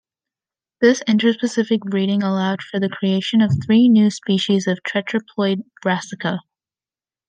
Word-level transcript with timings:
This 0.79 1.03
interspecific 1.07 1.81
breeding 1.81 2.23
allowed 2.23 2.63
for 2.63 2.79
the 2.79 2.89
creation 2.89 3.39
of 3.39 3.51
three 3.63 3.87
new 3.87 4.09
species 4.09 4.65
of 4.65 4.79
tetraploid 4.81 5.59
"Brassica". 5.83 6.39